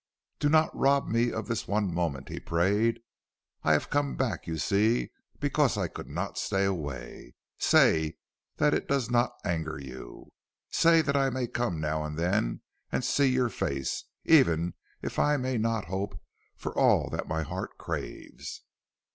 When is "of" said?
1.31-1.47